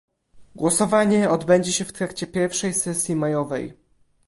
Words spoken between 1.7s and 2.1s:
się w